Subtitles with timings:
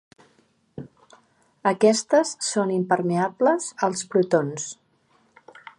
[1.73, 4.71] Aquestes són impermeables als protons.